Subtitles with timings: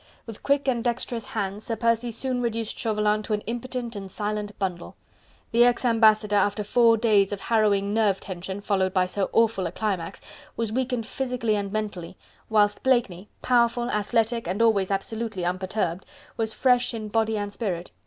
[0.25, 4.57] With quick and dexterous hands, Sir Percy soon reduced Chauvelin to an impotent and silent
[4.57, 4.95] bundle.
[5.51, 9.71] The ex ambassador after four days of harrowing nerve tension, followed by so awful a
[9.71, 10.19] climax,
[10.57, 12.17] was weakened physically and mentally,
[12.49, 16.03] whilst Blakeney, powerful, athletic and always absolutely unperturbed,
[16.35, 17.91] was fresh in body and spirit.